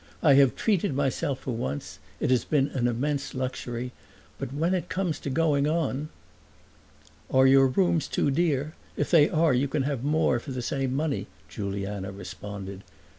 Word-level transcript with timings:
I 0.23 0.33
have 0.33 0.55
treated 0.55 0.95
myself 0.95 1.41
for 1.41 1.51
once; 1.51 1.99
it 2.19 2.31
has 2.31 2.43
been 2.43 2.69
an 2.69 2.87
immense 2.87 3.35
luxury. 3.35 3.91
But 4.39 4.51
when 4.51 4.73
it 4.73 4.89
comes 4.89 5.19
to 5.19 5.29
going 5.29 5.67
on!" 5.67 6.09
"Are 7.29 7.45
your 7.45 7.67
rooms 7.67 8.07
too 8.07 8.31
dear? 8.31 8.73
If 8.97 9.11
they 9.11 9.29
are 9.29 9.53
you 9.53 9.67
can 9.67 9.83
have 9.83 10.03
more 10.03 10.39
for 10.39 10.53
the 10.53 10.63
same 10.63 10.95
money," 10.95 11.27
Juliana 11.47 12.11
responded. 12.11 12.81